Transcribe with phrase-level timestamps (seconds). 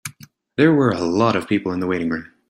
[0.57, 2.31] There were a lot of people in the waiting room.